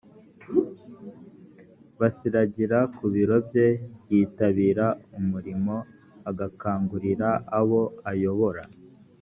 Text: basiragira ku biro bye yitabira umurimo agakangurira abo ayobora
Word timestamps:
basiragira 1.99 2.79
ku 2.95 3.05
biro 3.13 3.37
bye 3.47 3.67
yitabira 4.09 4.85
umurimo 5.19 5.75
agakangurira 6.29 7.29
abo 7.59 7.81
ayobora 8.11 8.63